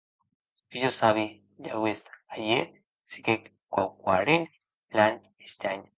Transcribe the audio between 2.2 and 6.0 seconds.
ahèr siguec quauquarren plan estranh.